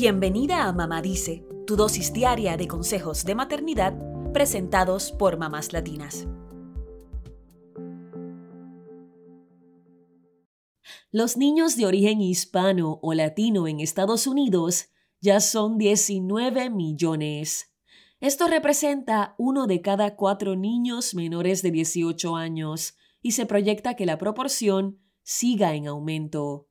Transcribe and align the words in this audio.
Bienvenida 0.00 0.68
a 0.68 0.72
Mamá 0.72 1.02
Dice, 1.02 1.44
tu 1.66 1.74
dosis 1.74 2.12
diaria 2.12 2.56
de 2.56 2.68
consejos 2.68 3.24
de 3.24 3.34
maternidad 3.34 3.98
presentados 4.32 5.10
por 5.10 5.38
mamás 5.38 5.72
latinas. 5.72 6.28
Los 11.10 11.36
niños 11.36 11.76
de 11.76 11.86
origen 11.86 12.20
hispano 12.20 13.00
o 13.02 13.12
latino 13.12 13.66
en 13.66 13.80
Estados 13.80 14.28
Unidos 14.28 14.90
ya 15.20 15.40
son 15.40 15.78
19 15.78 16.70
millones. 16.70 17.74
Esto 18.20 18.46
representa 18.46 19.34
uno 19.36 19.66
de 19.66 19.80
cada 19.80 20.14
cuatro 20.14 20.54
niños 20.54 21.16
menores 21.16 21.60
de 21.62 21.72
18 21.72 22.36
años 22.36 22.94
y 23.20 23.32
se 23.32 23.46
proyecta 23.46 23.94
que 23.94 24.06
la 24.06 24.16
proporción 24.16 25.00
siga 25.24 25.74
en 25.74 25.88
aumento. 25.88 26.68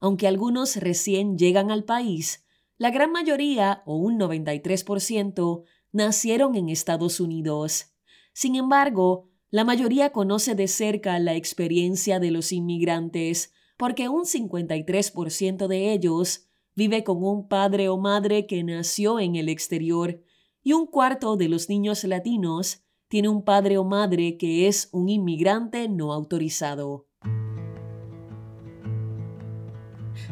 Aunque 0.00 0.26
algunos 0.26 0.74
recién 0.74 1.38
llegan 1.38 1.70
al 1.70 1.84
país, 1.84 2.42
la 2.78 2.90
gran 2.90 3.12
mayoría, 3.12 3.82
o 3.86 3.96
un 3.96 4.18
93%, 4.18 5.64
nacieron 5.92 6.54
en 6.56 6.68
Estados 6.68 7.20
Unidos. 7.20 7.94
Sin 8.32 8.54
embargo, 8.54 9.30
la 9.50 9.64
mayoría 9.64 10.10
conoce 10.10 10.54
de 10.54 10.68
cerca 10.68 11.18
la 11.18 11.34
experiencia 11.34 12.20
de 12.20 12.30
los 12.30 12.52
inmigrantes, 12.52 13.52
porque 13.78 14.08
un 14.08 14.24
53% 14.24 15.68
de 15.68 15.92
ellos 15.92 16.48
vive 16.74 17.04
con 17.04 17.24
un 17.24 17.48
padre 17.48 17.88
o 17.88 17.96
madre 17.96 18.46
que 18.46 18.62
nació 18.62 19.18
en 19.20 19.36
el 19.36 19.48
exterior, 19.48 20.22
y 20.62 20.72
un 20.72 20.86
cuarto 20.86 21.36
de 21.36 21.48
los 21.48 21.68
niños 21.68 22.04
latinos 22.04 22.82
tiene 23.08 23.28
un 23.28 23.44
padre 23.44 23.78
o 23.78 23.84
madre 23.84 24.36
que 24.36 24.66
es 24.66 24.88
un 24.92 25.08
inmigrante 25.08 25.88
no 25.88 26.12
autorizado. 26.12 27.05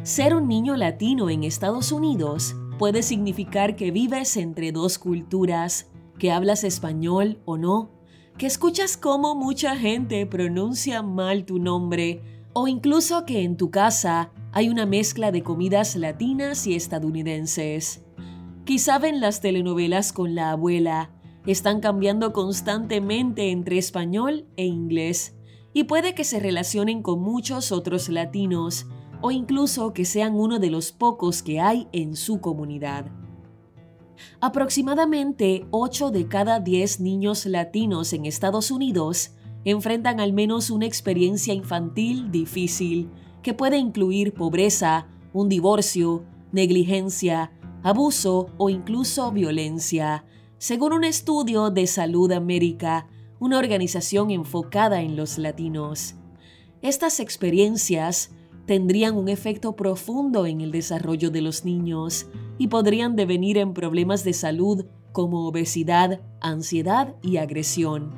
Ser 0.02 0.34
un 0.34 0.48
niño 0.48 0.76
latino 0.76 1.30
en 1.30 1.44
Estados 1.44 1.92
Unidos 1.92 2.56
puede 2.78 3.02
significar 3.02 3.76
que 3.76 3.90
vives 3.90 4.36
entre 4.36 4.72
dos 4.72 4.98
culturas, 4.98 5.90
que 6.18 6.30
hablas 6.32 6.64
español 6.64 7.40
o 7.44 7.56
no, 7.56 7.90
que 8.36 8.46
escuchas 8.46 8.96
cómo 8.96 9.34
mucha 9.34 9.76
gente 9.76 10.26
pronuncia 10.26 11.02
mal 11.02 11.44
tu 11.44 11.58
nombre, 11.58 12.22
o 12.52 12.68
incluso 12.68 13.24
que 13.24 13.42
en 13.42 13.56
tu 13.56 13.70
casa 13.70 14.30
hay 14.52 14.68
una 14.68 14.86
mezcla 14.86 15.32
de 15.32 15.42
comidas 15.42 15.96
latinas 15.96 16.66
y 16.66 16.74
estadounidenses. 16.74 18.04
Quizá 18.64 18.98
ven 18.98 19.20
las 19.20 19.40
telenovelas 19.40 20.12
con 20.12 20.34
la 20.34 20.50
abuela, 20.50 21.10
están 21.46 21.80
cambiando 21.80 22.32
constantemente 22.32 23.50
entre 23.50 23.78
español 23.78 24.46
e 24.56 24.66
inglés, 24.66 25.36
y 25.72 25.84
puede 25.84 26.14
que 26.14 26.24
se 26.24 26.40
relacionen 26.40 27.02
con 27.02 27.20
muchos 27.20 27.72
otros 27.72 28.08
latinos, 28.08 28.86
o 29.26 29.30
incluso 29.30 29.94
que 29.94 30.04
sean 30.04 30.34
uno 30.34 30.58
de 30.58 30.68
los 30.68 30.92
pocos 30.92 31.42
que 31.42 31.58
hay 31.58 31.88
en 31.92 32.14
su 32.14 32.42
comunidad. 32.42 33.06
Aproximadamente 34.38 35.66
8 35.70 36.10
de 36.10 36.28
cada 36.28 36.60
10 36.60 37.00
niños 37.00 37.46
latinos 37.46 38.12
en 38.12 38.26
Estados 38.26 38.70
Unidos 38.70 39.32
enfrentan 39.64 40.20
al 40.20 40.34
menos 40.34 40.68
una 40.68 40.84
experiencia 40.84 41.54
infantil 41.54 42.30
difícil 42.30 43.08
que 43.42 43.54
puede 43.54 43.78
incluir 43.78 44.34
pobreza, 44.34 45.06
un 45.32 45.48
divorcio, 45.48 46.26
negligencia, 46.52 47.50
abuso 47.82 48.50
o 48.58 48.68
incluso 48.68 49.32
violencia, 49.32 50.26
según 50.58 50.92
un 50.92 51.04
estudio 51.04 51.70
de 51.70 51.86
Salud 51.86 52.30
América, 52.30 53.06
una 53.40 53.56
organización 53.56 54.30
enfocada 54.30 55.00
en 55.00 55.16
los 55.16 55.38
latinos. 55.38 56.14
Estas 56.82 57.20
experiencias 57.20 58.30
tendrían 58.66 59.16
un 59.16 59.28
efecto 59.28 59.76
profundo 59.76 60.46
en 60.46 60.60
el 60.60 60.70
desarrollo 60.70 61.30
de 61.30 61.42
los 61.42 61.64
niños 61.64 62.26
y 62.58 62.68
podrían 62.68 63.16
devenir 63.16 63.58
en 63.58 63.74
problemas 63.74 64.24
de 64.24 64.32
salud 64.32 64.86
como 65.12 65.46
obesidad, 65.46 66.20
ansiedad 66.40 67.14
y 67.22 67.36
agresión. 67.36 68.12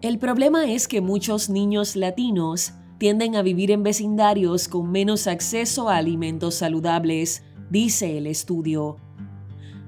El 0.00 0.18
problema 0.18 0.70
es 0.70 0.88
que 0.88 1.00
muchos 1.00 1.48
niños 1.48 1.96
latinos 1.96 2.74
tienden 2.98 3.36
a 3.36 3.42
vivir 3.42 3.70
en 3.70 3.82
vecindarios 3.82 4.68
con 4.68 4.90
menos 4.90 5.26
acceso 5.26 5.88
a 5.88 5.96
alimentos 5.96 6.54
saludables, 6.54 7.42
dice 7.70 8.18
el 8.18 8.26
estudio. 8.26 8.96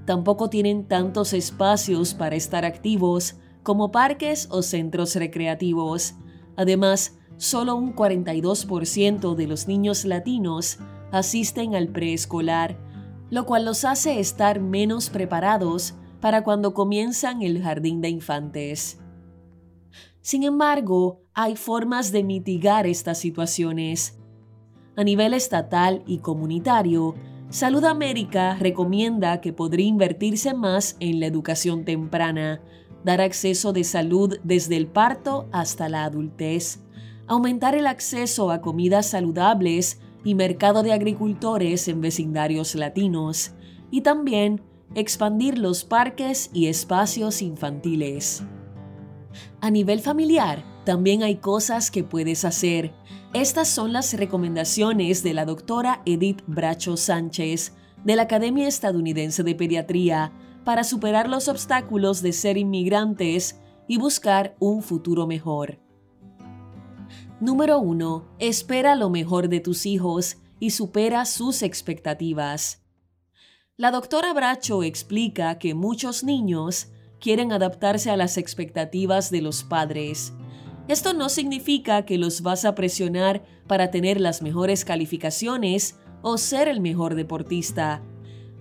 Tampoco 0.06 0.50
tienen 0.50 0.86
tantos 0.86 1.32
espacios 1.32 2.14
para 2.14 2.36
estar 2.36 2.64
activos 2.64 3.36
como 3.62 3.90
parques 3.90 4.48
o 4.50 4.62
centros 4.62 5.16
recreativos. 5.16 6.14
Además, 6.56 7.18
solo 7.36 7.76
un 7.76 7.94
42% 7.94 9.34
de 9.34 9.46
los 9.46 9.68
niños 9.68 10.04
latinos 10.04 10.78
asisten 11.12 11.74
al 11.74 11.88
preescolar, 11.88 12.78
lo 13.30 13.46
cual 13.46 13.64
los 13.64 13.84
hace 13.84 14.20
estar 14.20 14.60
menos 14.60 15.10
preparados 15.10 15.94
para 16.20 16.42
cuando 16.42 16.74
comienzan 16.74 17.42
el 17.42 17.62
jardín 17.62 18.00
de 18.00 18.08
infantes. 18.08 18.98
Sin 20.20 20.42
embargo, 20.42 21.22
hay 21.34 21.56
formas 21.56 22.10
de 22.10 22.24
mitigar 22.24 22.86
estas 22.86 23.18
situaciones. 23.18 24.18
A 24.96 25.04
nivel 25.04 25.34
estatal 25.34 26.02
y 26.06 26.18
comunitario, 26.18 27.14
Salud 27.48 27.84
América 27.84 28.56
recomienda 28.58 29.40
que 29.40 29.52
podría 29.52 29.86
invertirse 29.86 30.52
más 30.52 30.96
en 30.98 31.20
la 31.20 31.26
educación 31.26 31.84
temprana, 31.84 32.60
dar 33.04 33.20
acceso 33.20 33.72
de 33.72 33.84
salud 33.84 34.38
desde 34.42 34.76
el 34.76 34.88
parto 34.88 35.48
hasta 35.52 35.88
la 35.88 36.04
adultez, 36.04 36.80
aumentar 37.28 37.74
el 37.74 37.86
acceso 37.86 38.50
a 38.50 38.60
comidas 38.60 39.06
saludables 39.06 40.00
y 40.24 40.34
mercado 40.34 40.82
de 40.82 40.92
agricultores 40.92 41.88
en 41.88 42.00
vecindarios 42.00 42.74
latinos, 42.74 43.52
y 43.90 44.00
también 44.00 44.62
expandir 44.94 45.58
los 45.58 45.84
parques 45.84 46.50
y 46.52 46.66
espacios 46.66 47.42
infantiles. 47.42 48.42
A 49.60 49.70
nivel 49.70 50.00
familiar, 50.00 50.64
también 50.84 51.22
hay 51.22 51.36
cosas 51.36 51.90
que 51.90 52.04
puedes 52.04 52.44
hacer. 52.44 52.92
Estas 53.34 53.68
son 53.68 53.92
las 53.92 54.14
recomendaciones 54.14 55.22
de 55.22 55.34
la 55.34 55.44
doctora 55.44 56.02
Edith 56.06 56.42
Bracho 56.46 56.96
Sánchez 56.96 57.74
de 58.04 58.16
la 58.16 58.22
Academia 58.22 58.68
Estadounidense 58.68 59.42
de 59.42 59.54
Pediatría 59.54 60.32
para 60.64 60.84
superar 60.84 61.28
los 61.28 61.48
obstáculos 61.48 62.22
de 62.22 62.32
ser 62.32 62.56
inmigrantes 62.56 63.60
y 63.88 63.98
buscar 63.98 64.56
un 64.58 64.82
futuro 64.82 65.26
mejor. 65.26 65.85
Número 67.38 67.80
1. 67.80 68.36
Espera 68.38 68.94
lo 68.94 69.10
mejor 69.10 69.50
de 69.50 69.60
tus 69.60 69.84
hijos 69.84 70.38
y 70.58 70.70
supera 70.70 71.26
sus 71.26 71.62
expectativas. 71.62 72.82
La 73.76 73.90
doctora 73.90 74.32
Bracho 74.32 74.82
explica 74.82 75.58
que 75.58 75.74
muchos 75.74 76.24
niños 76.24 76.88
quieren 77.20 77.52
adaptarse 77.52 78.10
a 78.10 78.16
las 78.16 78.38
expectativas 78.38 79.30
de 79.30 79.42
los 79.42 79.64
padres. 79.64 80.32
Esto 80.88 81.12
no 81.12 81.28
significa 81.28 82.06
que 82.06 82.16
los 82.16 82.40
vas 82.40 82.64
a 82.64 82.74
presionar 82.74 83.44
para 83.66 83.90
tener 83.90 84.18
las 84.18 84.40
mejores 84.40 84.86
calificaciones 84.86 85.98
o 86.22 86.38
ser 86.38 86.68
el 86.68 86.80
mejor 86.80 87.16
deportista. 87.16 88.02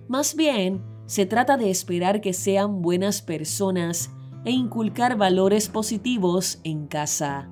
Más 0.06 0.36
bien, 0.36 0.84
se 1.06 1.24
trata 1.24 1.56
de 1.56 1.70
esperar 1.70 2.20
que 2.20 2.34
sean 2.34 2.82
buenas 2.82 3.22
personas 3.22 4.10
e 4.44 4.50
inculcar 4.50 5.16
valores 5.16 5.70
positivos 5.70 6.60
en 6.62 6.88
casa. 6.88 7.48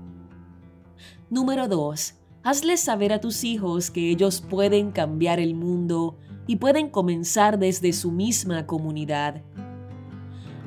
Número 1.31 1.69
2. 1.69 2.17
Hazles 2.43 2.81
saber 2.81 3.11
a 3.15 3.21
tus 3.21 3.45
hijos 3.45 3.91
que 3.91 4.11
ellos 4.11 4.43
pueden 4.43 4.93
cambiar 4.93 5.41
el 5.41 5.55
mundo 5.55 6.19
y 6.47 6.57
pueden 6.57 6.91
comenzar 6.91 7.59
desde 7.59 7.95
su 7.95 8.13
misma 8.13 8.67
comunidad. 8.67 9.43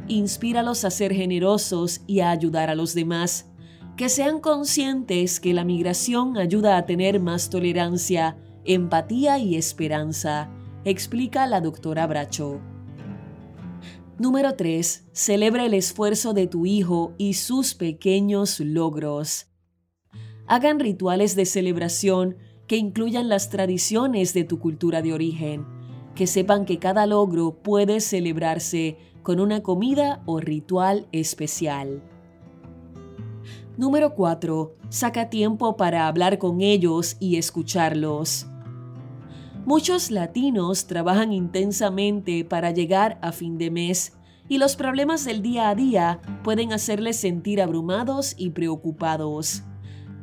Inspíralos 0.07 0.83
a 0.83 0.89
ser 0.89 1.13
generosos 1.13 2.01
y 2.07 2.21
a 2.21 2.31
ayudar 2.31 2.71
a 2.71 2.75
los 2.75 2.95
demás. 2.95 3.51
Que 3.97 4.09
sean 4.09 4.39
conscientes 4.39 5.39
que 5.39 5.53
la 5.53 5.63
migración 5.63 6.37
ayuda 6.37 6.77
a 6.77 6.87
tener 6.87 7.19
más 7.19 7.51
tolerancia, 7.51 8.35
empatía 8.65 9.37
y 9.37 9.55
esperanza, 9.55 10.49
explica 10.85 11.45
la 11.45 11.61
doctora 11.61 12.07
Bracho. 12.07 12.59
Número 14.17 14.55
3. 14.55 15.05
Celebra 15.11 15.65
el 15.65 15.75
esfuerzo 15.75 16.33
de 16.33 16.47
tu 16.47 16.65
hijo 16.65 17.13
y 17.19 17.35
sus 17.35 17.75
pequeños 17.75 18.59
logros 18.59 19.47
hagan 20.47 20.79
rituales 20.79 21.35
de 21.35 21.45
celebración 21.45 22.37
que 22.67 22.77
incluyan 22.77 23.29
las 23.29 23.49
tradiciones 23.49 24.33
de 24.33 24.43
tu 24.43 24.59
cultura 24.59 25.01
de 25.01 25.13
origen, 25.13 25.65
que 26.15 26.27
sepan 26.27 26.65
que 26.65 26.79
cada 26.79 27.05
logro 27.05 27.53
puede 27.61 27.99
celebrarse 28.01 28.97
con 29.23 29.39
una 29.39 29.61
comida 29.61 30.21
o 30.25 30.39
ritual 30.39 31.07
especial. 31.11 32.01
Número 33.77 34.15
4. 34.15 34.75
Saca 34.89 35.29
tiempo 35.29 35.77
para 35.77 36.07
hablar 36.07 36.39
con 36.39 36.61
ellos 36.61 37.15
y 37.19 37.37
escucharlos. 37.37 38.47
Muchos 39.65 40.11
latinos 40.11 40.87
trabajan 40.87 41.33
intensamente 41.33 42.45
para 42.45 42.71
llegar 42.71 43.19
a 43.21 43.31
fin 43.31 43.57
de 43.57 43.69
mes 43.69 44.13
y 44.49 44.57
los 44.59 44.77
problemas 44.77 45.25
del 45.25 45.41
día 45.41 45.69
a 45.69 45.75
día 45.75 46.21
pueden 46.43 46.71
hacerles 46.71 47.17
sentir 47.17 47.61
abrumados 47.61 48.33
y 48.37 48.51
preocupados. 48.51 49.63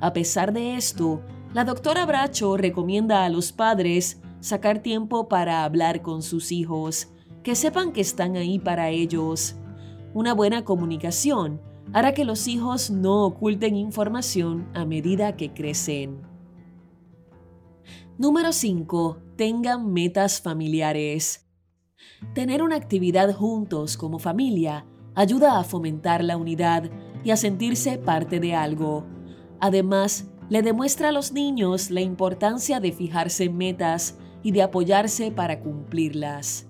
A 0.04 0.12
pesar 0.12 0.52
de 0.52 0.76
esto, 0.76 1.22
la 1.54 1.64
doctora 1.64 2.04
Bracho 2.04 2.58
recomienda 2.58 3.24
a 3.24 3.30
los 3.30 3.52
padres 3.52 4.20
sacar 4.40 4.80
tiempo 4.80 5.30
para 5.30 5.64
hablar 5.64 6.02
con 6.02 6.22
sus 6.22 6.52
hijos, 6.52 7.08
que 7.42 7.54
sepan 7.54 7.90
que 7.90 8.02
están 8.02 8.36
ahí 8.36 8.58
para 8.58 8.90
ellos. 8.90 9.56
Una 10.12 10.34
buena 10.34 10.62
comunicación 10.62 11.62
hará 11.94 12.12
que 12.12 12.26
los 12.26 12.48
hijos 12.48 12.90
no 12.90 13.24
oculten 13.24 13.76
información 13.76 14.68
a 14.74 14.84
medida 14.84 15.36
que 15.36 15.54
crecen. 15.54 16.20
Número 18.18 18.52
5. 18.52 19.22
Tengan 19.36 19.90
metas 19.90 20.38
familiares. 20.38 21.48
Tener 22.34 22.62
una 22.62 22.76
actividad 22.76 23.34
juntos 23.34 23.96
como 23.96 24.18
familia 24.18 24.84
ayuda 25.14 25.58
a 25.58 25.64
fomentar 25.64 26.22
la 26.22 26.36
unidad 26.36 26.90
y 27.24 27.30
a 27.30 27.38
sentirse 27.38 27.96
parte 27.96 28.38
de 28.38 28.54
algo. 28.54 29.13
Además, 29.64 30.26
le 30.50 30.61
demuestra 30.61 31.08
a 31.08 31.12
los 31.12 31.32
niños 31.32 31.90
la 31.90 32.02
importancia 32.02 32.81
de 32.81 32.93
fijarse 32.93 33.44
en 33.44 33.56
metas 33.56 34.19
y 34.43 34.50
de 34.50 34.61
apoyarse 34.61 35.31
para 35.31 35.61
cumplirlas. 35.61 36.66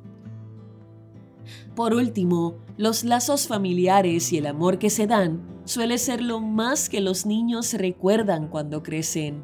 Por 1.75 1.93
último, 1.93 2.55
los 2.77 3.03
lazos 3.03 3.49
familiares 3.49 4.33
y 4.33 4.39
el 4.39 4.47
amor 4.47 4.79
que 4.79 4.91
se 4.91 5.09
dan 5.09 5.43
suele 5.65 5.99
ser 5.99 6.23
lo 6.23 6.39
más 6.39 6.89
que 6.89 7.01
los 7.01 7.27
niños 7.27 7.73
recuerdan 7.73 8.47
cuando 8.47 8.85
crecen. 8.85 9.43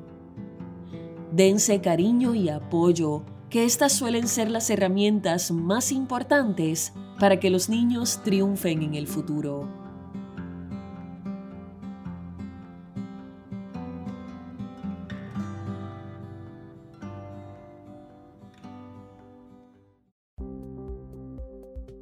Dense 1.33 1.81
cariño 1.81 2.37
y 2.37 2.51
apoyo, 2.51 3.25
que 3.49 3.65
estas 3.65 3.91
suelen 3.93 4.29
ser 4.29 4.49
las 4.49 4.71
herramientas 4.71 5.51
más 5.51 5.91
importantes 5.91 6.93
para 7.19 7.41
que 7.41 7.51
los 7.51 7.69
niños 7.69 8.21
triunfen 8.23 8.83
en 8.83 8.95
el 8.95 9.09
futuro. 9.09 9.80